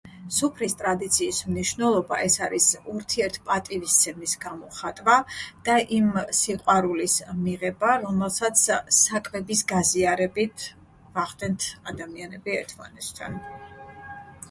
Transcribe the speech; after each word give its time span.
სუფრის 0.35 0.73
ტრადიციის 0.77 1.39
მნიშვნელობა 1.47 2.17
ეს 2.27 2.35
არის 2.45 2.69
ურთიერთპატივისცემის 2.93 4.31
გამოხატვა 4.45 5.17
და 5.67 5.75
იმ 5.97 6.07
სიყვარულის 6.39 7.17
მიღება, 7.43 7.91
რომელსაც 8.05 8.63
საკვების 9.01 9.61
გაზიარებით 9.73 10.65
ვახდენთ 11.19 11.69
ადამიანები 11.93 12.57
ერთმანეთთან. 12.63 13.39